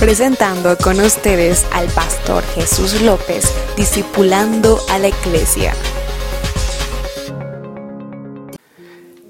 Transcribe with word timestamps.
presentando 0.00 0.76
con 0.76 1.00
ustedes 1.00 1.66
al 1.72 1.88
pastor 1.88 2.44
Jesús 2.54 3.02
López, 3.02 3.52
discipulando 3.76 4.78
a 4.90 4.98
la 4.98 5.08
iglesia. 5.08 5.74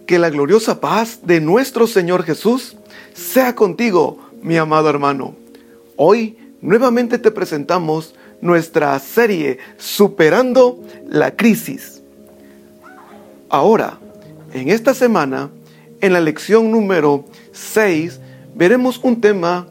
Que 0.07 0.19
la 0.19 0.29
gloriosa 0.29 0.79
paz 0.79 1.21
de 1.23 1.41
nuestro 1.41 1.87
Señor 1.87 2.23
Jesús 2.23 2.77
sea 3.15 3.54
contigo, 3.54 4.19
mi 4.43 4.59
amado 4.59 4.91
hermano. 4.91 5.35
Hoy 5.96 6.36
nuevamente 6.61 7.19
te 7.19 7.30
presentamos 7.30 8.14
nuestra 8.43 8.98
serie 8.98 9.59
Superando 9.79 10.79
la 11.09 11.35
Crisis. 11.35 12.03
Ahora, 13.48 13.98
en 14.53 14.69
esta 14.69 14.93
semana, 14.93 15.48
en 16.03 16.12
la 16.12 16.21
lección 16.21 16.71
número 16.71 17.25
6, 17.53 18.21
veremos 18.55 19.00
un 19.03 19.19
tema 19.23 19.66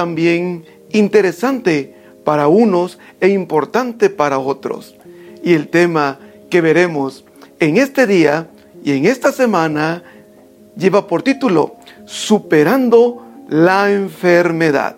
también 0.00 0.64
interesante 0.92 1.94
para 2.24 2.48
unos 2.48 2.98
e 3.20 3.28
importante 3.28 4.08
para 4.08 4.38
otros. 4.38 4.96
Y 5.44 5.52
el 5.52 5.68
tema 5.68 6.18
que 6.48 6.62
veremos 6.62 7.26
en 7.58 7.76
este 7.76 8.06
día 8.06 8.48
y 8.82 8.92
en 8.92 9.04
esta 9.04 9.30
semana 9.30 10.02
lleva 10.74 11.06
por 11.06 11.20
título 11.22 11.76
Superando 12.06 13.26
la 13.50 13.92
enfermedad. 13.92 14.96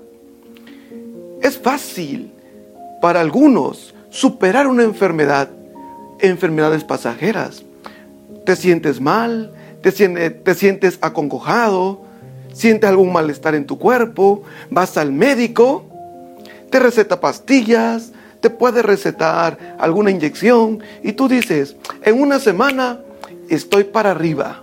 Es 1.40 1.58
fácil 1.58 2.30
para 3.00 3.22
algunos 3.22 3.96
superar 4.08 4.68
una 4.68 4.84
enfermedad, 4.84 5.50
enfermedades 6.20 6.84
pasajeras. 6.84 7.64
Te 8.46 8.54
sientes 8.54 9.00
mal, 9.00 9.52
te, 9.82 9.90
te 9.90 10.54
sientes 10.54 10.98
acongojado, 11.00 12.02
sientes 12.52 12.88
algún 12.88 13.12
malestar 13.12 13.54
en 13.54 13.66
tu 13.66 13.78
cuerpo, 13.78 14.42
vas 14.70 14.96
al 14.96 15.12
médico, 15.12 15.84
te 16.70 16.78
receta 16.78 17.20
pastillas, 17.20 18.12
te 18.40 18.50
puede 18.50 18.82
recetar 18.82 19.76
alguna 19.78 20.10
inyección 20.10 20.82
y 21.02 21.12
tú 21.12 21.28
dices, 21.28 21.76
en 22.02 22.20
una 22.20 22.38
semana 22.38 23.00
estoy 23.48 23.84
para 23.84 24.10
arriba. 24.10 24.62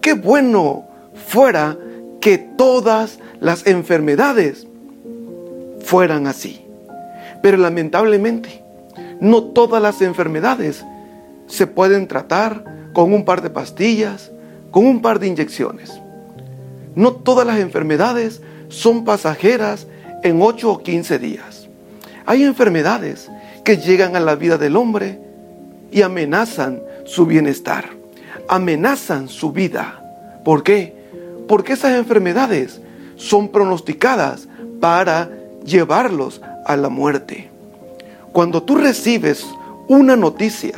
Qué 0.00 0.14
bueno 0.14 0.84
fuera 1.26 1.76
que 2.20 2.38
todas 2.38 3.18
las 3.40 3.66
enfermedades 3.66 4.66
fueran 5.80 6.26
así. 6.26 6.64
Pero 7.42 7.56
lamentablemente, 7.56 8.62
no 9.20 9.42
todas 9.44 9.82
las 9.82 10.00
enfermedades 10.02 10.84
se 11.46 11.66
pueden 11.66 12.08
tratar 12.08 12.64
con 12.92 13.12
un 13.12 13.24
par 13.24 13.42
de 13.42 13.50
pastillas, 13.50 14.30
con 14.70 14.86
un 14.86 15.02
par 15.02 15.18
de 15.18 15.28
inyecciones. 15.28 16.01
No 16.94 17.12
todas 17.12 17.46
las 17.46 17.58
enfermedades 17.58 18.42
son 18.68 19.04
pasajeras 19.04 19.86
en 20.22 20.40
8 20.40 20.70
o 20.70 20.82
15 20.82 21.18
días. 21.18 21.68
Hay 22.26 22.44
enfermedades 22.44 23.30
que 23.64 23.76
llegan 23.76 24.16
a 24.16 24.20
la 24.20 24.34
vida 24.34 24.58
del 24.58 24.76
hombre 24.76 25.18
y 25.90 26.02
amenazan 26.02 26.82
su 27.04 27.26
bienestar, 27.26 27.90
amenazan 28.48 29.28
su 29.28 29.52
vida. 29.52 30.40
¿Por 30.44 30.62
qué? 30.62 30.94
Porque 31.48 31.74
esas 31.74 31.96
enfermedades 31.96 32.80
son 33.16 33.48
pronosticadas 33.48 34.48
para 34.80 35.30
llevarlos 35.64 36.40
a 36.66 36.76
la 36.76 36.88
muerte. 36.88 37.50
Cuando 38.32 38.62
tú 38.62 38.76
recibes 38.76 39.46
una 39.88 40.16
noticia 40.16 40.74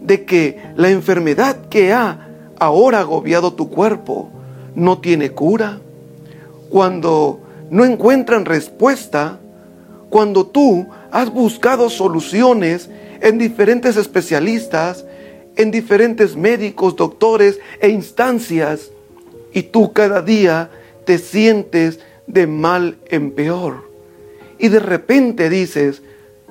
de 0.00 0.24
que 0.24 0.60
la 0.76 0.90
enfermedad 0.90 1.56
que 1.68 1.92
ha 1.92 2.28
ahora 2.58 3.00
agobiado 3.00 3.54
tu 3.54 3.70
cuerpo 3.70 4.30
no 4.76 4.98
tiene 4.98 5.30
cura, 5.30 5.80
cuando 6.68 7.40
no 7.70 7.84
encuentran 7.84 8.44
respuesta, 8.44 9.40
cuando 10.10 10.46
tú 10.46 10.86
has 11.10 11.32
buscado 11.32 11.90
soluciones 11.90 12.88
en 13.20 13.38
diferentes 13.38 13.96
especialistas, 13.96 15.04
en 15.56 15.70
diferentes 15.70 16.36
médicos, 16.36 16.94
doctores 16.94 17.58
e 17.80 17.88
instancias, 17.88 18.90
y 19.52 19.62
tú 19.62 19.92
cada 19.92 20.20
día 20.20 20.70
te 21.06 21.18
sientes 21.18 21.98
de 22.26 22.46
mal 22.46 22.98
en 23.08 23.30
peor. 23.30 23.90
Y 24.58 24.68
de 24.68 24.80
repente 24.80 25.48
dices 25.48 26.02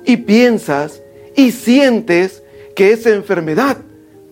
y 0.04 0.16
piensas 0.18 1.00
y 1.36 1.52
sientes 1.52 2.42
que 2.74 2.92
esa 2.92 3.10
enfermedad 3.10 3.76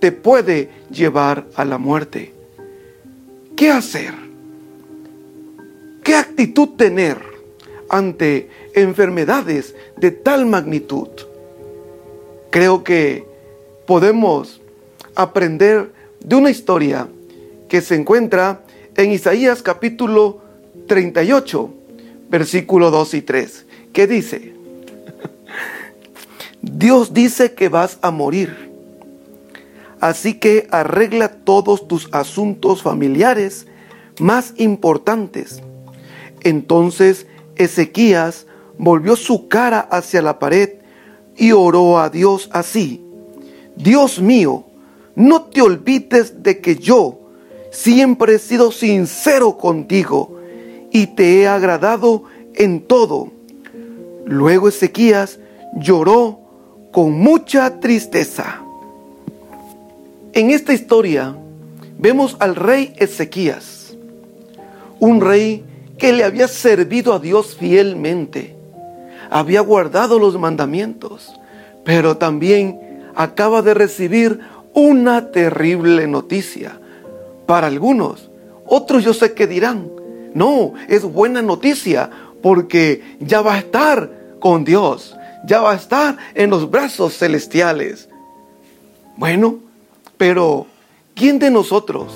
te 0.00 0.10
puede 0.10 0.71
llevar 0.91 1.47
a 1.54 1.65
la 1.65 1.78
muerte. 1.78 2.34
¿Qué 3.56 3.70
hacer? 3.70 4.12
¿Qué 6.03 6.16
actitud 6.16 6.70
tener 6.70 7.19
ante 7.88 8.50
enfermedades 8.75 9.76
de 9.97 10.10
tal 10.10 10.47
magnitud? 10.47 11.09
Creo 12.50 12.82
que 12.82 13.25
podemos 13.87 14.60
aprender 15.15 15.92
de 16.19 16.34
una 16.34 16.50
historia 16.50 17.09
que 17.69 17.81
se 17.81 17.94
encuentra 17.94 18.62
en 18.97 19.12
Isaías 19.12 19.62
capítulo 19.62 20.41
38, 20.88 21.75
versículo 22.28 22.91
2 22.91 23.15
y 23.15 23.22
3, 23.22 23.66
que 23.92 24.06
dice, 24.09 24.53
Dios 26.62 27.15
dice 27.15 27.54
que 27.54 27.69
vas 27.69 27.98
a 28.03 28.10
morir 28.10 28.64
Así 30.04 30.34
que 30.34 30.69
arregla 30.70 31.31
todos 31.31 31.88
tus 31.88 32.10
asuntos 32.12 32.82
familiares 32.82 33.66
más 34.20 34.53
importantes. 34.59 35.62
Entonces 36.42 37.26
Ezequías 37.56 38.47
volvió 38.76 39.16
su 39.16 39.48
cara 39.48 39.81
hacia 39.81 40.20
la 40.20 40.38
pared 40.38 40.75
y 41.38 41.53
oró 41.53 41.98
a 41.98 42.10
Dios 42.10 42.50
así. 42.53 43.03
Dios 43.76 44.20
mío, 44.20 44.66
no 45.15 45.44
te 45.44 45.62
olvides 45.62 46.42
de 46.42 46.60
que 46.60 46.76
yo 46.76 47.21
siempre 47.71 48.34
he 48.34 48.38
sido 48.38 48.72
sincero 48.72 49.56
contigo 49.56 50.38
y 50.92 51.06
te 51.06 51.41
he 51.41 51.48
agradado 51.48 52.25
en 52.54 52.82
todo. 52.82 53.32
Luego 54.26 54.69
Ezequías 54.69 55.38
lloró 55.78 56.41
con 56.92 57.12
mucha 57.12 57.81
tristeza. 57.81 58.64
En 60.34 60.50
esta 60.50 60.72
historia 60.72 61.37
vemos 61.97 62.37
al 62.41 62.56
rey 62.56 62.93
Ezequías, 62.97 63.97
un 64.99 65.21
rey 65.21 65.65
que 65.97 66.12
le 66.12 66.25
había 66.25 66.49
servido 66.49 67.12
a 67.15 67.21
Dios 67.21 67.55
fielmente, 67.55 68.56
había 69.31 69.61
guardado 69.61 70.19
los 70.19 70.37
mandamientos, 70.37 71.33
pero 71.84 72.17
también 72.17 72.81
acaba 73.15 73.62
de 73.62 73.75
recibir 73.75 74.41
una 74.72 75.31
terrible 75.31 76.09
noticia. 76.09 76.81
Para 77.47 77.69
algunos, 77.69 78.28
otros 78.66 79.05
yo 79.05 79.15
sé 79.15 79.34
que 79.34 79.47
dirán, 79.47 79.89
no, 80.34 80.75
es 80.89 81.05
buena 81.05 81.43
noticia 81.43 82.11
porque 82.43 83.16
ya 83.21 83.41
va 83.41 83.55
a 83.55 83.59
estar 83.59 84.11
con 84.41 84.65
Dios, 84.65 85.15
ya 85.47 85.61
va 85.61 85.71
a 85.71 85.77
estar 85.77 86.16
en 86.34 86.51
los 86.51 86.69
brazos 86.69 87.16
celestiales. 87.16 88.09
Bueno, 89.16 89.64
pero, 90.27 90.67
¿quién 91.15 91.39
de 91.39 91.51
nosotros, 91.51 92.11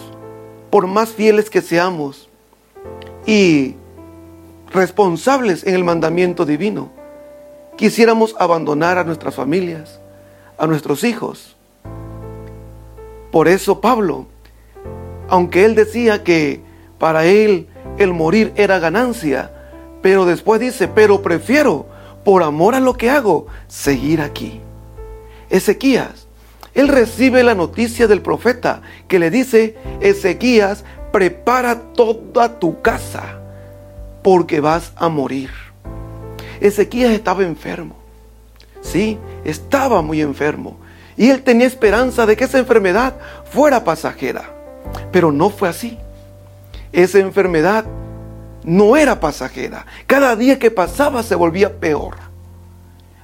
por 0.70 0.86
más 0.86 1.10
fieles 1.10 1.50
que 1.50 1.60
seamos 1.60 2.30
y 3.26 3.74
responsables 4.70 5.62
en 5.66 5.74
el 5.74 5.84
mandamiento 5.84 6.46
divino, 6.46 6.88
quisiéramos 7.76 8.34
abandonar 8.38 8.96
a 8.96 9.04
nuestras 9.04 9.34
familias, 9.34 10.00
a 10.56 10.66
nuestros 10.66 11.04
hijos? 11.04 11.54
Por 13.30 13.46
eso 13.46 13.82
Pablo, 13.82 14.24
aunque 15.28 15.66
él 15.66 15.74
decía 15.74 16.24
que 16.24 16.62
para 16.98 17.26
él 17.26 17.66
el 17.98 18.14
morir 18.14 18.54
era 18.56 18.78
ganancia, 18.78 19.52
pero 20.00 20.24
después 20.24 20.62
dice, 20.62 20.88
pero 20.88 21.20
prefiero, 21.20 21.84
por 22.24 22.42
amor 22.42 22.74
a 22.74 22.80
lo 22.80 22.94
que 22.94 23.10
hago, 23.10 23.48
seguir 23.66 24.22
aquí. 24.22 24.62
Ezequías 25.50 26.27
él 26.78 26.86
recibe 26.86 27.42
la 27.42 27.56
noticia 27.56 28.06
del 28.06 28.22
profeta 28.22 28.82
que 29.08 29.18
le 29.18 29.32
dice, 29.32 29.76
Ezequías, 30.00 30.84
prepara 31.10 31.74
toda 31.92 32.60
tu 32.60 32.80
casa 32.82 33.40
porque 34.22 34.60
vas 34.60 34.92
a 34.94 35.08
morir. 35.08 35.50
Ezequías 36.60 37.10
estaba 37.10 37.42
enfermo. 37.42 37.96
Sí, 38.80 39.18
estaba 39.44 40.02
muy 40.02 40.20
enfermo. 40.20 40.78
Y 41.16 41.30
él 41.30 41.42
tenía 41.42 41.66
esperanza 41.66 42.26
de 42.26 42.36
que 42.36 42.44
esa 42.44 42.58
enfermedad 42.60 43.14
fuera 43.50 43.82
pasajera. 43.82 44.44
Pero 45.10 45.32
no 45.32 45.50
fue 45.50 45.68
así. 45.68 45.98
Esa 46.92 47.18
enfermedad 47.18 47.86
no 48.62 48.96
era 48.96 49.18
pasajera. 49.18 49.84
Cada 50.06 50.36
día 50.36 50.60
que 50.60 50.70
pasaba 50.70 51.24
se 51.24 51.34
volvía 51.34 51.80
peor. 51.80 52.18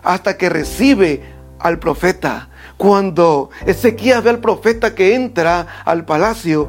Hasta 0.03 0.37
que 0.37 0.49
recibe 0.49 1.23
al 1.61 1.79
profeta 1.79 2.49
cuando 2.77 3.51
Ezequías 3.67 4.23
ve 4.23 4.31
al 4.31 4.41
profeta 4.41 4.95
que 4.95 5.15
entra 5.15 5.83
al 5.85 6.05
palacio, 6.05 6.69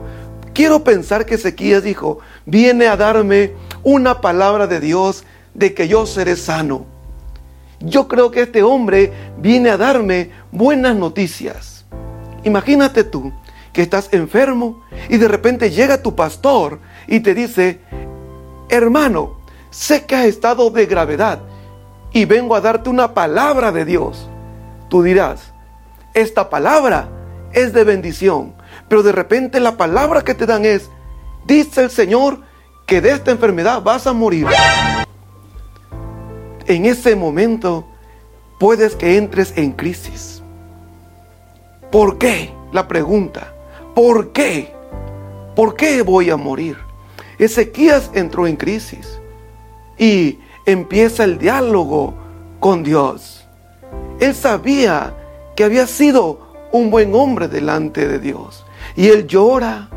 quiero 0.54 0.84
pensar 0.84 1.26
que 1.26 1.36
Ezequías 1.36 1.84
dijo, 1.84 2.20
viene 2.46 2.88
a 2.88 2.98
darme 2.98 3.54
una 3.84 4.22
palabra 4.22 4.68
de 4.68 4.80
Dios 4.80 5.24
de 5.54 5.74
que 5.74 5.88
yo 5.88 6.06
seré 6.06 6.36
sano. 6.36 6.86
Yo 7.80 8.08
creo 8.08 8.32
que 8.32 8.44
este 8.44 8.64
hombre 8.64 9.12
viene 9.38 9.70
a 9.70 9.78
darme 9.78 10.32
buenas 10.52 10.96
noticias. 10.96 11.86
Imagínate 12.44 13.04
tú 13.04 13.34
que 13.74 13.82
estás 13.82 14.10
enfermo 14.14 14.84
y 15.10 15.18
de 15.18 15.28
repente 15.28 15.70
llega 15.70 16.02
tu 16.02 16.16
pastor 16.16 16.80
y 17.08 17.20
te 17.20 17.34
dice, 17.34 17.82
hermano, 18.70 19.40
sé 19.70 20.06
que 20.06 20.16
has 20.16 20.26
estado 20.26 20.70
de 20.70 20.86
gravedad 20.86 21.40
y 22.14 22.24
vengo 22.24 22.56
a 22.56 22.62
darte 22.62 22.90
una 22.90 23.14
palabra 23.14 23.72
de 23.74 23.84
Dios. 23.84 24.30
Tú 24.90 25.04
dirás, 25.04 25.52
esta 26.16 26.50
palabra 26.50 27.10
es 27.52 27.74
de 27.74 27.84
bendición, 27.84 28.56
pero 28.90 29.04
de 29.04 29.12
repente 29.12 29.60
la 29.60 29.78
palabra 29.78 30.24
que 30.24 30.34
te 30.34 30.46
dan 30.46 30.66
es, 30.66 30.90
dice 31.46 31.84
el 31.84 31.92
Señor 31.92 32.40
que 32.88 33.02
de 33.02 33.12
esta 33.12 33.32
enfermedad 33.32 33.84
vas 33.84 34.08
a 34.08 34.14
morir. 34.14 34.48
En 36.66 36.86
ese 36.86 37.16
momento 37.16 37.86
puedes 38.60 38.96
que 38.96 39.18
entres 39.18 39.54
en 39.56 39.74
crisis. 39.74 40.42
¿Por 41.92 42.18
qué? 42.18 42.52
La 42.72 42.88
pregunta, 42.88 43.54
¿por 43.94 44.32
qué? 44.32 44.74
¿Por 45.56 45.76
qué 45.76 46.02
voy 46.02 46.30
a 46.30 46.38
morir? 46.38 46.78
Ezequías 47.38 48.10
entró 48.14 48.48
en 48.48 48.56
crisis 48.56 49.20
y 49.98 50.40
empieza 50.66 51.26
el 51.26 51.38
diálogo 51.38 52.14
con 52.60 52.84
Dios. 52.84 53.46
Él 54.20 54.34
sabía 54.34 55.14
que 55.56 55.64
había 55.64 55.88
sido 55.88 56.40
un 56.72 56.92
buen 56.92 57.16
hombre 57.16 57.48
delante 57.48 58.08
de 58.08 58.20
Dios. 58.20 58.66
Y 58.96 59.08
él 59.10 59.28
llora, 59.28 59.90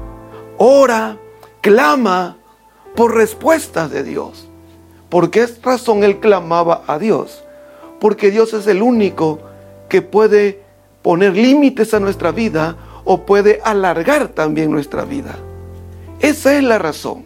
ora, 0.56 1.18
clama 1.60 2.36
por 2.94 3.14
respuestas 3.14 3.90
de 3.90 4.02
Dios. 4.02 4.48
¿Por 5.08 5.30
qué 5.30 5.46
razón 5.62 6.04
él 6.04 6.18
clamaba 6.18 6.82
a 6.86 6.98
Dios? 6.98 7.44
Porque 8.00 8.30
Dios 8.30 8.52
es 8.52 8.66
el 8.66 8.82
único 8.82 9.40
que 9.88 10.02
puede 10.02 10.62
poner 11.02 11.34
límites 11.34 11.94
a 11.94 12.00
nuestra 12.00 12.30
vida 12.30 12.76
o 13.04 13.24
puede 13.24 13.60
alargar 13.64 14.28
también 14.28 14.70
nuestra 14.70 15.04
vida. 15.04 15.36
Esa 16.20 16.56
es 16.56 16.62
la 16.62 16.78
razón. 16.78 17.24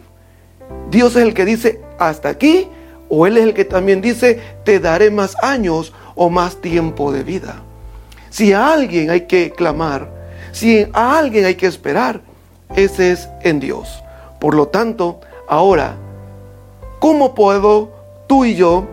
Dios 0.89 1.15
es 1.15 1.23
el 1.23 1.33
que 1.33 1.45
dice 1.45 1.81
hasta 1.99 2.29
aquí 2.29 2.67
o 3.09 3.27
Él 3.27 3.37
es 3.37 3.43
el 3.43 3.53
que 3.53 3.65
también 3.65 4.01
dice 4.01 4.41
te 4.63 4.79
daré 4.79 5.11
más 5.11 5.35
años 5.43 5.93
o 6.15 6.29
más 6.29 6.61
tiempo 6.61 7.11
de 7.11 7.23
vida. 7.23 7.61
Si 8.33 8.51
a 8.51 8.73
alguien 8.73 9.11
hay 9.11 9.21
que 9.27 9.51
clamar, 9.51 10.09
si 10.51 10.87
a 10.91 11.19
alguien 11.19 11.45
hay 11.45 11.53
que 11.53 11.67
esperar, 11.67 12.21
ese 12.75 13.11
es 13.11 13.29
en 13.43 13.59
Dios. 13.59 14.03
Por 14.39 14.55
lo 14.55 14.69
tanto, 14.69 15.21
ahora, 15.47 15.95
¿cómo 16.97 17.35
puedo 17.35 17.91
tú 18.25 18.43
y 18.43 18.55
yo, 18.55 18.87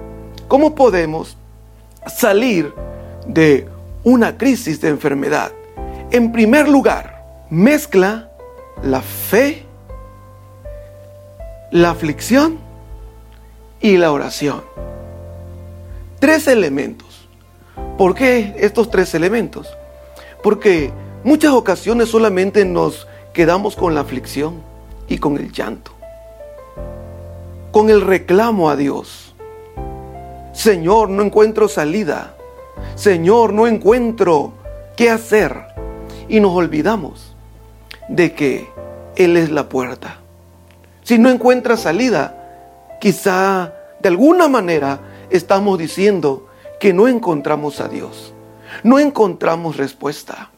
cómo 0.47 0.75
podemos 0.75 1.39
salir 2.07 2.75
de 3.27 3.67
una 4.05 4.37
crisis 4.37 4.79
de 4.83 4.91
enfermedad? 4.91 5.53
En 6.11 6.33
primer 6.33 6.69
lugar, 6.69 7.25
mezcla 7.49 8.29
la 8.83 9.01
fe 9.01 9.65
la 11.71 11.91
aflicción 11.91 12.59
y 13.81 13.97
la 13.97 14.13
oración. 14.13 14.63
Tres 16.19 16.49
elementos. 16.49 17.10
¿Por 17.99 18.15
qué 18.15 18.55
estos 18.59 18.91
tres 18.91 19.15
elementos? 19.15 19.69
Porque 20.43 20.91
muchas 21.25 21.53
ocasiones 21.53 22.09
solamente 22.09 22.65
nos 22.65 23.07
quedamos 23.33 23.77
con 23.77 23.95
la 23.95 24.01
aflicción 24.01 24.63
y 25.09 25.19
con 25.19 25.37
el 25.37 25.53
llanto, 25.53 25.93
con 27.73 27.91
el 27.91 28.01
reclamo 28.01 28.71
a 28.71 28.77
Dios. 28.77 29.35
Señor, 30.53 31.11
no 31.11 31.23
encuentro 31.23 31.69
salida. 31.69 32.35
Señor, 32.95 33.53
no 33.53 33.67
encuentro 33.67 34.53
qué 34.97 35.11
hacer. 35.11 35.57
Y 36.29 36.41
nos 36.41 36.53
olvidamos 36.53 37.35
de 38.09 38.33
que 38.33 38.69
Él 39.17 39.37
es 39.37 39.51
la 39.51 39.69
puerta 39.69 40.21
si 41.11 41.19
no 41.19 41.29
encuentra 41.29 41.77
salida, 41.77 42.97
quizá 43.01 43.73
de 44.01 44.09
alguna 44.09 44.47
manera 44.47 45.01
estamos 45.29 45.77
diciendo 45.77 46.47
que 46.81 46.93
no 46.93 47.07
encontramos 47.07 47.79
a 47.81 47.87
Dios, 47.87 48.35
no 48.83 48.99
encontramos 48.99 49.77
respuesta. 49.77 50.51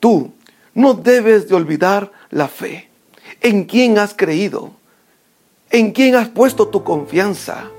Tú 0.00 0.32
no 0.72 0.94
debes 0.94 1.48
de 1.48 1.56
olvidar 1.56 2.12
la 2.30 2.48
fe, 2.48 2.88
en 3.40 3.64
quién 3.64 3.98
has 3.98 4.14
creído, 4.14 4.70
en 5.70 5.90
quién 5.90 6.14
has 6.14 6.28
puesto 6.28 6.68
tu 6.68 6.84
confianza, 6.84 7.70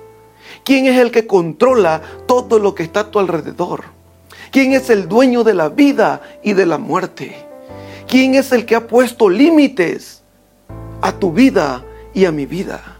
quién 0.63 0.85
es 0.85 0.99
el 0.99 1.09
que 1.09 1.25
controla 1.25 2.01
todo 2.27 2.59
lo 2.59 2.75
que 2.75 2.83
está 2.83 2.99
a 2.99 3.11
tu 3.11 3.17
alrededor, 3.17 3.85
quién 4.51 4.73
es 4.73 4.89
el 4.89 5.07
dueño 5.07 5.43
de 5.43 5.53
la 5.53 5.69
vida 5.69 6.21
y 6.43 6.51
de 6.53 6.65
la 6.65 6.77
muerte, 6.77 7.35
quién 8.07 8.35
es 8.35 8.51
el 8.51 8.65
que 8.65 8.75
ha 8.75 8.87
puesto 8.87 9.29
límites 9.29 10.21
a 11.01 11.13
tu 11.13 11.31
vida 11.31 11.85
y 12.13 12.25
a 12.25 12.31
mi 12.31 12.45
vida? 12.45 12.97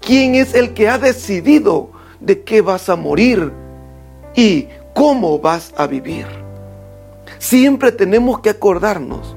¿Quién 0.00 0.34
es 0.34 0.54
el 0.54 0.74
que 0.74 0.88
ha 0.88 0.98
decidido 0.98 1.90
de 2.20 2.42
qué 2.42 2.60
vas 2.60 2.88
a 2.88 2.96
morir 2.96 3.52
y 4.38 4.68
cómo 4.94 5.40
vas 5.40 5.74
a 5.76 5.88
vivir? 5.88 6.24
Siempre 7.40 7.90
tenemos 7.90 8.38
que 8.38 8.50
acordarnos 8.50 9.34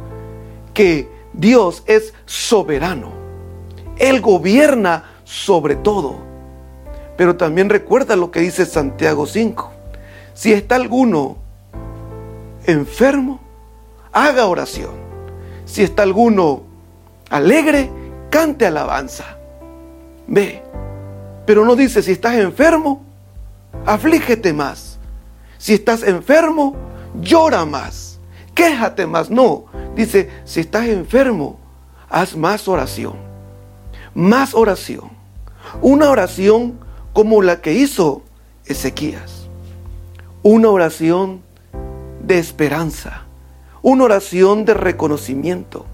que 0.75 1.09
Dios 1.33 1.81
es 1.87 2.13
soberano. 2.27 3.11
Él 3.97 4.21
gobierna 4.21 5.05
sobre 5.23 5.75
todo. 5.75 6.17
Pero 7.17 7.35
también 7.35 7.67
recuerda 7.71 8.15
lo 8.15 8.29
que 8.29 8.41
dice 8.41 8.67
Santiago 8.67 9.25
5. 9.25 9.71
Si 10.35 10.53
está 10.53 10.75
alguno 10.75 11.37
enfermo, 12.65 13.39
haga 14.11 14.45
oración. 14.45 14.91
Si 15.65 15.81
está 15.81 16.03
alguno 16.03 16.61
alegre, 17.31 17.89
cante 18.29 18.67
alabanza. 18.67 19.25
Ve, 20.27 20.61
pero 21.47 21.65
no 21.65 21.75
dice 21.75 22.03
si 22.03 22.11
estás 22.11 22.35
enfermo, 22.35 23.01
aflígete 23.83 24.53
más. 24.53 24.90
Si 25.61 25.73
estás 25.73 26.01
enfermo, 26.01 26.75
llora 27.21 27.65
más. 27.65 28.19
Quéjate 28.55 29.05
más. 29.05 29.29
No, 29.29 29.65
dice, 29.95 30.31
si 30.43 30.61
estás 30.61 30.87
enfermo, 30.87 31.59
haz 32.09 32.35
más 32.35 32.67
oración. 32.67 33.13
Más 34.15 34.55
oración. 34.55 35.11
Una 35.81 36.09
oración 36.09 36.79
como 37.13 37.43
la 37.43 37.61
que 37.61 37.73
hizo 37.73 38.23
Ezequías. 38.65 39.47
Una 40.41 40.69
oración 40.69 41.43
de 42.23 42.39
esperanza. 42.39 43.25
Una 43.83 44.05
oración 44.05 44.65
de 44.65 44.73
reconocimiento 44.73 45.85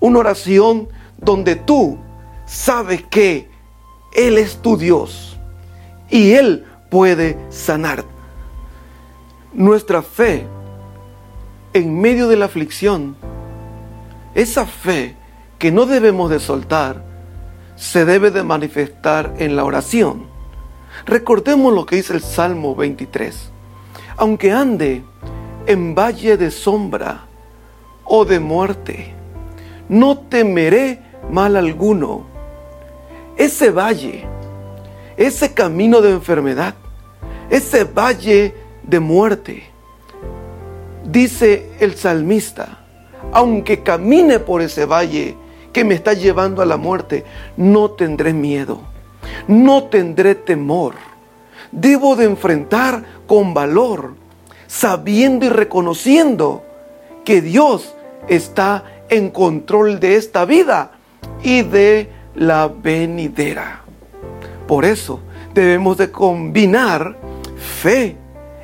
una 0.00 0.18
oración 0.18 0.88
donde 1.18 1.56
tú 1.56 1.98
sabes 2.46 3.04
que 3.04 3.48
Él 4.14 4.38
es 4.38 4.56
tu 4.56 4.76
Dios 4.76 5.38
y 6.08 6.32
Él 6.32 6.66
puede 6.90 7.38
sanar. 7.50 8.04
Nuestra 9.52 10.00
fe 10.00 10.46
en 11.72 12.00
medio 12.00 12.28
de 12.28 12.36
la 12.36 12.44
aflicción, 12.44 13.16
esa 14.34 14.64
fe 14.64 15.16
que 15.58 15.72
no 15.72 15.86
debemos 15.86 16.30
de 16.30 16.38
soltar, 16.38 17.02
se 17.74 18.04
debe 18.04 18.30
de 18.30 18.44
manifestar 18.44 19.34
en 19.38 19.56
la 19.56 19.64
oración. 19.64 20.26
Recordemos 21.04 21.74
lo 21.74 21.84
que 21.84 21.96
dice 21.96 22.12
el 22.12 22.20
Salmo 22.20 22.76
23. 22.76 23.50
Aunque 24.18 24.52
ande 24.52 25.02
en 25.66 25.96
valle 25.96 26.36
de 26.36 26.52
sombra 26.52 27.26
o 28.04 28.24
de 28.24 28.38
muerte, 28.38 29.14
no 29.88 30.16
temeré 30.16 31.02
mal 31.28 31.56
alguno. 31.56 32.24
Ese 33.36 33.70
valle, 33.70 34.24
ese 35.16 35.52
camino 35.54 36.00
de 36.00 36.12
enfermedad, 36.12 36.76
ese 37.50 37.82
valle 37.82 38.54
de 38.90 39.00
muerte, 39.00 39.62
dice 41.04 41.70
el 41.78 41.94
salmista, 41.94 42.80
aunque 43.32 43.82
camine 43.82 44.40
por 44.40 44.62
ese 44.62 44.84
valle 44.84 45.36
que 45.72 45.84
me 45.84 45.94
está 45.94 46.12
llevando 46.12 46.60
a 46.60 46.66
la 46.66 46.76
muerte, 46.76 47.24
no 47.56 47.92
tendré 47.92 48.32
miedo, 48.32 48.80
no 49.46 49.84
tendré 49.84 50.34
temor. 50.34 50.94
Debo 51.70 52.16
de 52.16 52.24
enfrentar 52.24 53.04
con 53.28 53.54
valor, 53.54 54.14
sabiendo 54.66 55.46
y 55.46 55.50
reconociendo 55.50 56.64
que 57.24 57.40
Dios 57.40 57.94
está 58.26 58.84
en 59.08 59.30
control 59.30 60.00
de 60.00 60.16
esta 60.16 60.44
vida 60.44 60.92
y 61.44 61.62
de 61.62 62.10
la 62.34 62.66
venidera. 62.66 63.82
Por 64.66 64.84
eso 64.84 65.20
debemos 65.54 65.96
de 65.96 66.10
combinar 66.10 67.16
fe 67.56 68.16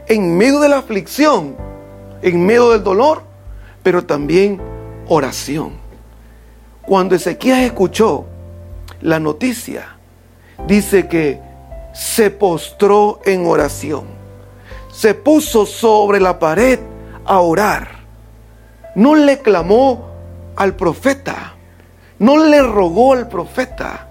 en 0.08 0.36
medio 0.36 0.60
de 0.60 0.68
la 0.68 0.78
aflicción, 0.78 1.56
en 2.22 2.44
medio 2.44 2.70
del 2.70 2.82
dolor, 2.82 3.22
pero 3.82 4.04
también 4.04 4.60
oración. 5.08 5.72
Cuando 6.82 7.14
Ezequías 7.14 7.60
escuchó 7.60 8.26
la 9.00 9.18
noticia, 9.18 9.96
dice 10.66 11.08
que 11.08 11.40
se 11.92 12.30
postró 12.30 13.20
en 13.24 13.46
oración. 13.46 14.04
Se 14.92 15.14
puso 15.14 15.66
sobre 15.66 16.20
la 16.20 16.38
pared 16.38 16.78
a 17.24 17.40
orar. 17.40 17.88
No 18.94 19.14
le 19.14 19.40
clamó 19.40 20.06
al 20.56 20.74
profeta. 20.74 21.54
No 22.18 22.44
le 22.44 22.62
rogó 22.62 23.12
al 23.12 23.28
profeta. 23.28 24.08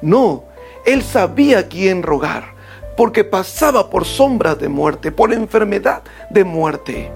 No, 0.00 0.44
él 0.84 1.02
sabía 1.02 1.68
quién 1.68 2.02
rogar, 2.02 2.51
porque 2.96 3.24
pasaba 3.24 3.90
por 3.90 4.04
sombras 4.04 4.58
de 4.58 4.68
muerte, 4.68 5.12
por 5.12 5.32
enfermedad 5.32 6.02
de 6.30 6.44
muerte. 6.44 7.10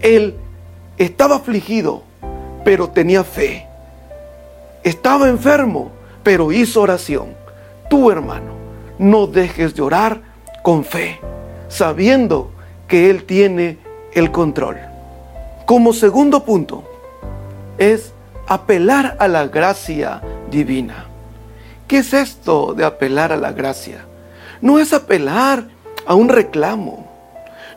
Él 0.00 0.36
estaba 0.96 1.36
afligido, 1.36 2.02
pero 2.64 2.88
tenía 2.88 3.24
fe. 3.24 3.66
Estaba 4.82 5.28
enfermo, 5.28 5.90
pero 6.22 6.52
hizo 6.52 6.80
oración. 6.80 7.34
Tú, 7.88 8.10
hermano, 8.10 8.52
no 8.98 9.26
dejes 9.26 9.74
de 9.74 9.82
orar 9.82 10.20
con 10.62 10.84
fe, 10.84 11.20
sabiendo 11.68 12.50
que 12.86 13.10
Él 13.10 13.24
tiene 13.24 13.78
el 14.12 14.30
control. 14.30 14.78
Como 15.66 15.92
segundo 15.92 16.44
punto, 16.44 16.84
es 17.78 18.12
apelar 18.46 19.16
a 19.20 19.28
la 19.28 19.46
gracia 19.46 20.20
divina. 20.50 21.06
¿Qué 21.86 21.98
es 21.98 22.12
esto 22.12 22.74
de 22.74 22.84
apelar 22.84 23.32
a 23.32 23.36
la 23.36 23.52
gracia? 23.52 24.04
No 24.60 24.78
es 24.78 24.92
apelar 24.92 25.66
a 26.06 26.14
un 26.14 26.28
reclamo. 26.28 27.06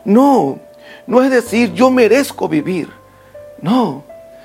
No, 0.04 0.58
no 1.06 1.22
es 1.22 1.30
decir 1.30 1.72
yo 1.72 1.90
merezco 1.90 2.48
vivir. 2.48 2.88
No, 3.62 4.04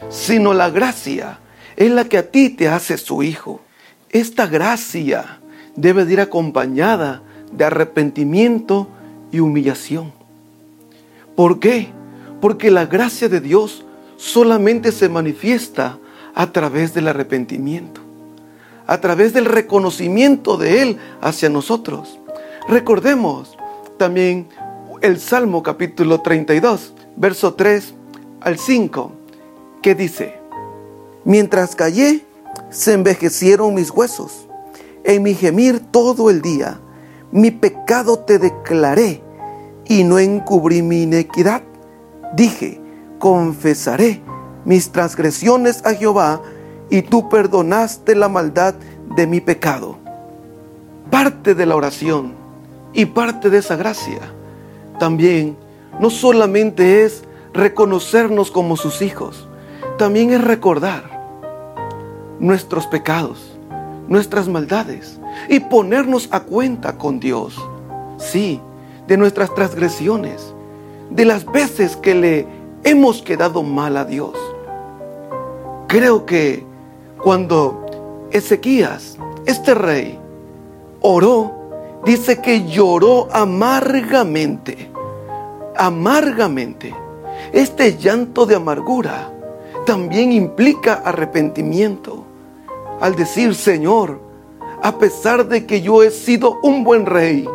sino 0.09 0.53
la 0.53 0.69
gracia 0.69 1.39
es 1.75 1.91
la 1.91 2.05
que 2.05 2.17
a 2.17 2.31
ti 2.31 2.49
te 2.49 2.67
hace 2.67 2.97
su 2.97 3.23
hijo. 3.23 3.61
Esta 4.09 4.47
gracia 4.47 5.39
debe 5.75 6.05
de 6.05 6.13
ir 6.13 6.21
acompañada 6.21 7.21
de 7.51 7.65
arrepentimiento 7.65 8.87
y 9.31 9.39
humillación. 9.39 10.13
¿Por 11.35 11.59
qué? 11.59 11.89
Porque 12.41 12.71
la 12.71 12.85
gracia 12.85 13.27
de 13.29 13.41
Dios 13.41 13.85
solamente 14.17 14.91
se 14.91 15.09
manifiesta 15.09 15.97
a 16.35 16.51
través 16.51 16.93
del 16.93 17.07
arrepentimiento 17.07 18.09
a 18.89 18.99
través 18.99 19.33
del 19.33 19.45
reconocimiento 19.45 20.57
de 20.57 20.81
Él 20.81 20.97
hacia 21.21 21.47
nosotros. 21.47 22.17
Recordemos 22.67 23.57
también 23.97 24.47
el 25.01 25.19
Salmo 25.19 25.63
capítulo 25.63 26.21
32, 26.21 26.93
verso 27.15 27.53
3 27.53 27.93
al 28.41 28.59
5, 28.59 29.11
que 29.81 29.95
dice, 29.95 30.39
Mientras 31.23 31.75
callé, 31.75 32.25
se 32.69 32.93
envejecieron 32.93 33.73
mis 33.73 33.91
huesos, 33.91 34.47
en 35.03 35.23
mi 35.23 35.33
gemir 35.33 35.79
todo 35.91 36.29
el 36.29 36.41
día, 36.41 36.79
mi 37.31 37.51
pecado 37.51 38.19
te 38.19 38.39
declaré 38.39 39.21
y 39.85 40.03
no 40.03 40.19
encubrí 40.19 40.81
mi 40.81 41.03
iniquidad. 41.03 41.63
Dije, 42.35 42.79
confesaré 43.17 44.21
mis 44.65 44.91
transgresiones 44.91 45.85
a 45.85 45.93
Jehová, 45.93 46.41
y 46.91 47.03
tú 47.03 47.29
perdonaste 47.29 48.15
la 48.15 48.29
maldad 48.29 48.73
de 49.15 49.27
mi 49.27 49.41
pecado. 49.41 49.97
Parte 51.11 51.53
de 51.53 51.65
la 51.65 51.75
oración 51.75 52.38
y 52.93 53.05
parte 53.05 53.49
de 53.49 53.59
esa 53.59 53.75
gracia 53.75 54.19
también 54.99 55.57
no 55.99 56.09
solamente 56.09 57.03
es 57.03 57.23
reconocernos 57.53 58.51
como 58.51 58.77
sus 58.77 59.01
hijos, 59.01 59.47
también 59.97 60.31
es 60.31 60.43
recordar 60.43 61.03
nuestros 62.39 62.87
pecados, 62.87 63.57
nuestras 64.07 64.47
maldades 64.47 65.19
y 65.49 65.59
ponernos 65.59 66.29
a 66.31 66.41
cuenta 66.41 66.97
con 66.97 67.19
Dios. 67.19 67.55
Sí, 68.17 68.61
de 69.07 69.17
nuestras 69.17 69.53
transgresiones, 69.55 70.53
de 71.09 71.25
las 71.25 71.45
veces 71.45 71.95
que 71.95 72.13
le 72.15 72.47
hemos 72.83 73.21
quedado 73.21 73.63
mal 73.63 73.97
a 73.97 74.05
Dios. 74.05 74.37
Creo 75.87 76.25
que 76.25 76.63
cuando 77.21 78.27
Ezequías, 78.31 79.17
este 79.45 79.73
rey, 79.73 80.19
oró, 81.01 81.58
dice 82.05 82.41
que 82.41 82.65
lloró 82.65 83.27
amargamente, 83.31 84.91
amargamente. 85.75 86.95
Este 87.51 87.97
llanto 87.97 88.45
de 88.45 88.55
amargura 88.55 89.31
también 89.85 90.31
implica 90.31 90.95
arrepentimiento. 91.05 92.25
Al 92.99 93.15
decir, 93.15 93.55
Señor, 93.55 94.19
a 94.81 94.97
pesar 94.97 95.47
de 95.47 95.65
que 95.65 95.81
yo 95.81 96.03
he 96.03 96.11
sido 96.11 96.59
un 96.61 96.83
buen 96.83 97.05
rey 97.05 97.47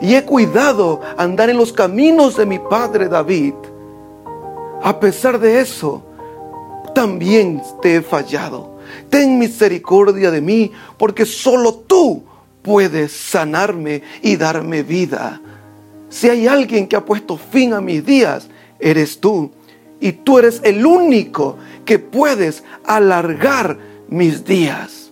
y 0.00 0.14
he 0.14 0.24
cuidado 0.24 1.00
andar 1.16 1.50
en 1.50 1.56
los 1.56 1.72
caminos 1.72 2.36
de 2.36 2.46
mi 2.46 2.58
padre 2.58 3.08
David, 3.08 3.54
a 4.82 4.98
pesar 4.98 5.38
de 5.38 5.60
eso, 5.60 6.02
también 6.94 7.62
te 7.80 7.96
he 7.96 8.02
fallado 8.02 8.72
ten 9.08 9.38
misericordia 9.38 10.30
de 10.30 10.40
mí, 10.40 10.72
porque 10.96 11.26
solo 11.26 11.74
tú 11.86 12.22
puedes 12.62 13.12
sanarme 13.12 14.02
y 14.22 14.36
darme 14.36 14.82
vida. 14.82 15.40
Si 16.08 16.28
hay 16.28 16.46
alguien 16.46 16.86
que 16.86 16.96
ha 16.96 17.04
puesto 17.04 17.36
fin 17.36 17.72
a 17.72 17.80
mis 17.80 18.04
días, 18.04 18.48
eres 18.78 19.18
tú. 19.20 19.50
Y 20.00 20.12
tú 20.12 20.38
eres 20.38 20.60
el 20.64 20.84
único 20.84 21.56
que 21.84 21.98
puedes 21.98 22.64
alargar 22.84 23.78
mis 24.08 24.44
días. 24.44 25.10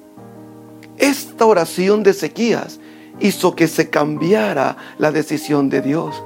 Esta 0.99 1.47
oración 1.47 2.03
de 2.03 2.11
Ezequías 2.11 2.81
hizo 3.21 3.55
que 3.55 3.69
se 3.69 3.89
cambiara 3.89 4.77
la 4.99 5.13
decisión 5.13 5.71
de 5.71 5.81
Dios. 5.81 6.23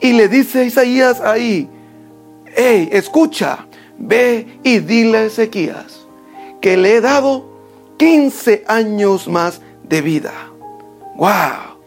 Y 0.00 0.12
le 0.12 0.28
dice 0.28 0.60
a 0.60 0.64
Isaías 0.64 1.20
ahí, 1.20 1.68
hey, 2.54 2.88
escucha, 2.92 3.66
ve 3.98 4.58
y 4.62 4.78
dile 4.80 5.18
a 5.18 5.24
Ezequías 5.24 6.06
que 6.60 6.76
le 6.76 6.96
he 6.96 7.00
dado 7.00 7.46
15 7.98 8.64
años 8.66 9.28
más 9.28 9.60
de 9.88 10.02
vida. 10.02 10.32
¡Wow! 11.16 11.78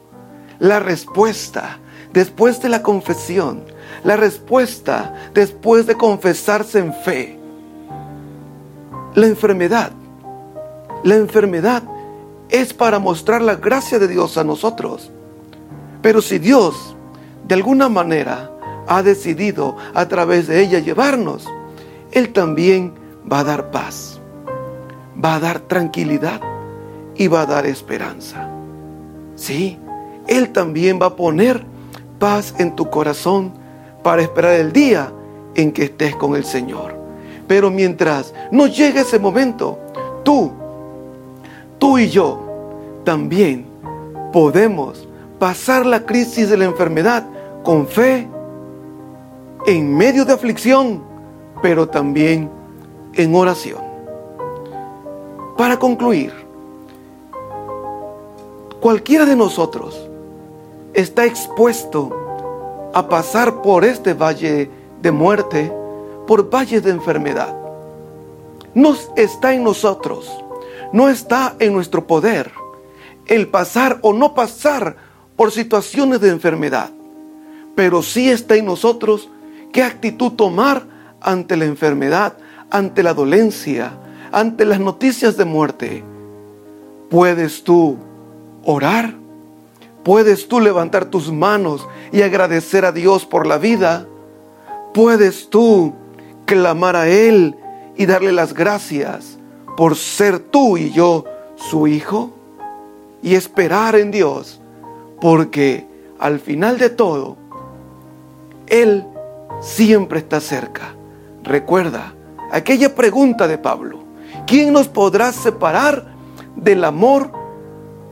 La 0.60 0.80
respuesta 0.80 1.80
después 2.14 2.62
de 2.62 2.70
la 2.70 2.82
confesión, 2.82 3.64
la 4.04 4.18
respuesta 4.18 5.14
después 5.34 5.88
de 5.88 5.96
confesarse 5.96 6.80
en 6.80 6.94
fe. 6.94 7.40
La 9.16 9.28
enfermedad, 9.28 9.92
la 11.04 11.16
enfermedad 11.16 11.84
es 12.50 12.74
para 12.74 13.00
mostrar 13.00 13.42
la 13.42 13.56
gracia 13.56 14.00
de 14.00 14.08
Dios 14.08 14.38
a 14.38 14.44
nosotros. 14.44 15.12
Pero 16.02 16.22
si 16.22 16.40
Dios 16.40 16.96
de 17.48 17.56
alguna 17.56 17.90
manera 17.90 18.52
ha 18.88 19.04
decidido 19.04 19.76
a 19.94 20.08
través 20.08 20.48
de 20.48 20.62
ella 20.62 20.80
llevarnos, 20.80 21.48
Él 22.12 22.34
también 22.34 22.94
va 23.32 23.40
a 23.40 23.44
dar 23.44 23.72
paz 23.72 24.20
va 25.24 25.36
a 25.36 25.40
dar 25.40 25.60
tranquilidad 25.60 26.42
y 27.20 27.28
va 27.28 27.42
a 27.42 27.46
dar 27.46 27.66
esperanza. 27.66 28.50
Sí, 29.36 29.78
Él 30.26 30.52
también 30.52 31.00
va 31.02 31.08
a 31.08 31.16
poner 31.18 31.66
paz 32.18 32.56
en 32.58 32.76
tu 32.76 32.90
corazón 32.90 33.52
para 34.02 34.22
esperar 34.22 34.54
el 34.54 34.72
día 34.72 35.12
en 35.54 35.74
que 35.74 35.84
estés 35.84 36.16
con 36.16 36.36
el 36.38 36.46
Señor. 36.46 36.96
Pero 37.46 37.70
mientras 37.70 38.34
no 38.52 38.68
llegue 38.68 39.02
ese 39.02 39.20
momento, 39.20 39.78
tú, 40.24 40.50
tú 41.78 41.98
y 41.98 42.10
yo 42.10 42.40
también 43.04 43.66
podemos 44.32 45.06
pasar 45.40 45.86
la 45.86 46.06
crisis 46.06 46.50
de 46.50 46.56
la 46.56 46.66
enfermedad 46.66 47.26
con 47.64 47.86
fe, 47.86 48.30
en 49.68 49.98
medio 49.98 50.24
de 50.24 50.32
aflicción, 50.32 51.04
pero 51.62 51.86
también 51.90 52.50
en 53.14 53.36
oración. 53.36 53.82
Para 55.58 55.78
concluir, 55.78 56.49
cualquiera 58.80 59.26
de 59.26 59.36
nosotros 59.36 60.00
está 60.94 61.26
expuesto 61.26 62.90
a 62.94 63.08
pasar 63.08 63.62
por 63.62 63.86
este 63.86 64.14
valle 64.14 64.70
de 65.02 65.12
muerte, 65.12 65.72
por 66.28 66.54
valle 66.54 66.82
de 66.82 66.92
enfermedad. 66.92 67.56
No 68.74 68.96
está 69.16 69.54
en 69.54 69.64
nosotros, 69.64 70.30
no 70.94 71.10
está 71.10 71.56
en 71.60 71.74
nuestro 71.74 72.06
poder 72.08 72.52
el 73.26 73.48
pasar 73.48 74.00
o 74.02 74.14
no 74.14 74.34
pasar 74.34 74.96
por 75.36 75.52
situaciones 75.52 76.20
de 76.20 76.30
enfermedad, 76.30 76.90
pero 77.76 78.02
sí 78.02 78.30
está 78.30 78.56
en 78.56 78.66
nosotros 78.66 79.30
qué 79.72 79.84
actitud 79.84 80.32
tomar 80.32 80.84
ante 81.22 81.56
la 81.56 81.66
enfermedad, 81.66 82.38
ante 82.72 83.04
la 83.04 83.14
dolencia, 83.14 83.92
ante 84.32 84.66
las 84.66 84.80
noticias 84.80 85.38
de 85.38 85.46
muerte, 85.46 86.04
puedes 87.10 87.64
tú 87.64 87.98
orar, 88.64 89.16
puedes 90.04 90.48
tú 90.48 90.60
levantar 90.60 91.06
tus 91.06 91.32
manos 91.32 91.88
y 92.12 92.22
agradecer 92.22 92.86
a 92.86 92.92
Dios 92.92 93.26
por 93.26 93.46
la 93.48 93.58
vida, 93.58 94.08
puedes 94.94 95.50
tú 95.50 95.94
clamar 96.46 96.96
a 96.96 97.08
Él 97.08 97.56
y 97.96 98.06
darle 98.06 98.32
las 98.32 98.54
gracias 98.54 99.38
por 99.78 99.96
ser 99.96 100.40
tú 100.40 100.78
y 100.78 100.92
yo 100.92 101.26
su 101.56 101.88
hijo 101.88 102.32
y 103.22 103.36
esperar 103.36 103.96
en 103.96 104.12
Dios 104.12 104.60
porque 105.20 105.86
al 106.20 106.40
final 106.40 106.78
de 106.78 106.90
todo, 106.90 107.38
Él 108.68 109.06
siempre 109.62 110.20
está 110.20 110.40
cerca. 110.40 110.94
Recuerda 111.44 112.14
aquella 112.52 112.94
pregunta 112.96 113.48
de 113.48 113.58
Pablo, 113.58 114.00
¿quién 114.46 114.74
nos 114.74 114.88
podrá 114.88 115.32
separar 115.32 116.14
del 116.56 116.84
amor 116.84 117.32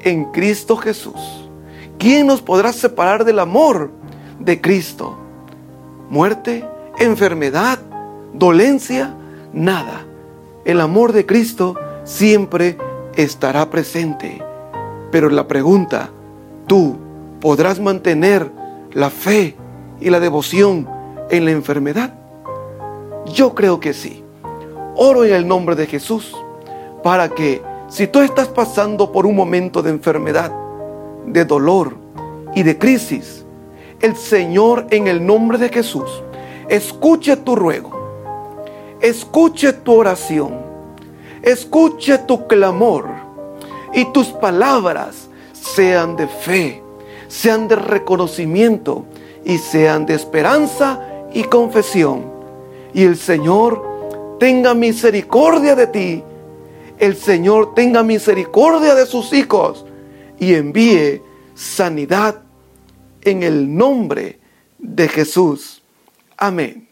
en 0.02 0.26
Cristo 0.26 0.78
Jesús? 0.78 1.50
¿Quién 1.98 2.28
nos 2.28 2.42
podrá 2.42 2.74
separar 2.74 3.26
del 3.26 3.40
amor 3.40 3.92
de 4.40 4.62
Cristo? 4.62 5.18
¿Muerte? 6.10 6.66
¿Enfermedad? 7.00 7.80
¿Dolencia? 8.34 9.16
Nada. 9.54 10.06
El 10.66 10.82
amor 10.82 11.12
de 11.12 11.26
Cristo 11.26 11.76
siempre 12.04 12.78
estará 13.16 13.70
presente. 13.70 14.42
Pero 15.12 15.30
la 15.30 15.48
pregunta, 15.48 16.10
¿tú 16.68 16.98
podrás 17.42 17.80
mantener 17.80 18.52
la 18.94 19.10
fe 19.10 19.56
y 20.00 20.10
la 20.10 20.20
devoción 20.20 20.88
en 21.30 21.46
la 21.46 21.52
enfermedad? 21.52 22.14
Yo 23.34 23.56
creo 23.56 23.80
que 23.80 23.94
sí. 23.94 24.24
Oro 24.96 25.24
en 25.26 25.34
el 25.34 25.48
nombre 25.48 25.76
de 25.76 25.88
Jesús 25.88 26.36
para 27.04 27.30
que 27.30 27.62
si 27.90 28.08
tú 28.08 28.20
estás 28.20 28.48
pasando 28.48 29.12
por 29.12 29.26
un 29.26 29.36
momento 29.36 29.82
de 29.82 29.92
enfermedad, 29.92 30.52
de 31.26 31.46
dolor 31.46 31.96
y 32.56 32.64
de 32.64 32.78
crisis, 32.78 33.46
el 34.02 34.16
Señor 34.16 34.88
en 34.92 35.08
el 35.08 35.26
nombre 35.26 35.58
de 35.58 35.70
Jesús 35.70 36.24
escuche 36.70 37.38
tu 37.38 37.56
ruego, 37.56 37.92
escuche 39.02 39.74
tu 39.74 39.94
oración, 39.94 40.58
escuche 41.42 42.18
tu 42.20 42.48
clamor 42.48 43.08
y 43.94 44.06
tus 44.12 44.28
palabras 44.28 45.30
sean 45.54 46.16
de 46.16 46.28
fe, 46.28 46.84
sean 47.28 47.68
de 47.68 47.76
reconocimiento 47.76 49.06
y 49.46 49.58
sean 49.58 50.06
de 50.06 50.16
esperanza 50.16 51.02
y 51.34 51.44
confesión. 51.44 52.26
Y 52.94 53.04
el 53.04 53.18
Señor 53.18 53.84
tenga 54.40 54.74
misericordia 54.74 55.76
de 55.76 55.88
ti, 55.88 56.24
el 57.00 57.16
Señor 57.16 57.74
tenga 57.74 58.04
misericordia 58.04 58.96
de 58.96 59.06
sus 59.06 59.34
hijos 59.34 59.86
y 60.40 60.54
envíe 60.54 61.22
sanidad 61.56 62.42
en 63.22 63.44
el 63.44 63.76
nombre 63.76 64.40
de 64.78 65.08
Jesús. 65.08 65.82
Amén. 66.38 66.87